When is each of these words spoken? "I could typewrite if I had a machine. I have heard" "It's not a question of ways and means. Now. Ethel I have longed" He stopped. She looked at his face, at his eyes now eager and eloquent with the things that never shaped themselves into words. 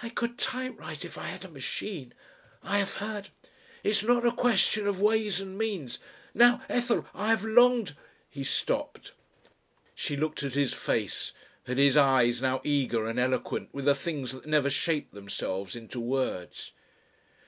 "I 0.00 0.10
could 0.10 0.38
typewrite 0.38 1.04
if 1.04 1.18
I 1.18 1.24
had 1.26 1.44
a 1.44 1.48
machine. 1.48 2.14
I 2.62 2.78
have 2.78 2.92
heard" 2.94 3.30
"It's 3.82 4.04
not 4.04 4.24
a 4.24 4.30
question 4.30 4.86
of 4.86 5.00
ways 5.00 5.40
and 5.40 5.58
means. 5.58 5.98
Now. 6.32 6.62
Ethel 6.68 7.08
I 7.12 7.30
have 7.30 7.44
longed" 7.44 7.96
He 8.36 8.44
stopped. 8.44 9.14
She 9.92 10.16
looked 10.16 10.44
at 10.44 10.54
his 10.54 10.72
face, 10.72 11.32
at 11.66 11.78
his 11.78 11.96
eyes 11.96 12.40
now 12.40 12.60
eager 12.62 13.06
and 13.06 13.18
eloquent 13.18 13.70
with 13.74 13.86
the 13.86 13.96
things 13.96 14.30
that 14.30 14.46
never 14.46 14.70
shaped 14.70 15.14
themselves 15.14 15.74
into 15.74 15.98
words. 15.98 16.70